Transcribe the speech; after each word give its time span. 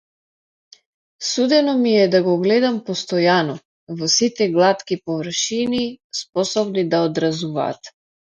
Судено 1.31 1.73
ми 1.77 1.91
е 1.97 2.07
да 2.13 2.21
го 2.27 2.33
гледам 2.45 2.79
постојано, 2.87 3.57
во 3.99 4.09
сите 4.15 4.47
глатки 4.55 4.99
површини 5.11 5.85
способни 6.23 6.89
да 6.95 7.05
одразуваат. 7.11 7.93